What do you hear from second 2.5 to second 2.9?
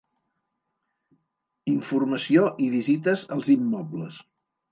i